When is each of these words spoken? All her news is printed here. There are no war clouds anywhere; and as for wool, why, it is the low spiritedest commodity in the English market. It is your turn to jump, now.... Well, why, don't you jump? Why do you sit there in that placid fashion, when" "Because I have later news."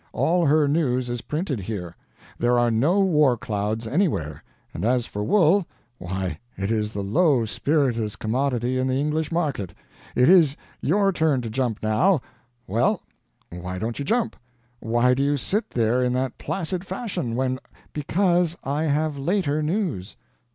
All 0.13 0.47
her 0.47 0.67
news 0.67 1.11
is 1.11 1.21
printed 1.21 1.59
here. 1.59 1.95
There 2.39 2.57
are 2.57 2.71
no 2.71 3.01
war 3.01 3.37
clouds 3.37 3.85
anywhere; 3.85 4.43
and 4.73 4.83
as 4.83 5.05
for 5.05 5.23
wool, 5.23 5.67
why, 5.99 6.39
it 6.57 6.71
is 6.71 6.91
the 6.91 7.03
low 7.03 7.45
spiritedest 7.45 8.17
commodity 8.17 8.79
in 8.79 8.87
the 8.87 8.95
English 8.99 9.31
market. 9.31 9.75
It 10.15 10.27
is 10.27 10.57
your 10.81 11.11
turn 11.11 11.41
to 11.41 11.51
jump, 11.51 11.83
now.... 11.83 12.19
Well, 12.65 13.03
why, 13.51 13.77
don't 13.77 13.99
you 13.99 14.03
jump? 14.05 14.35
Why 14.79 15.13
do 15.13 15.21
you 15.21 15.37
sit 15.37 15.69
there 15.69 16.01
in 16.03 16.13
that 16.13 16.39
placid 16.39 16.83
fashion, 16.83 17.35
when" 17.35 17.59
"Because 17.93 18.57
I 18.63 18.85
have 18.85 19.19
later 19.19 19.61
news." 19.61 20.17